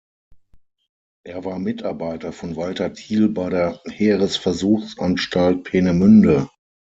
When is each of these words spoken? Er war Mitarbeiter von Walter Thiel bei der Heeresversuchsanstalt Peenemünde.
Er 1.23 1.45
war 1.45 1.59
Mitarbeiter 1.59 2.31
von 2.33 2.55
Walter 2.55 2.91
Thiel 2.91 3.29
bei 3.29 3.51
der 3.51 3.79
Heeresversuchsanstalt 3.85 5.63
Peenemünde. 5.63 6.49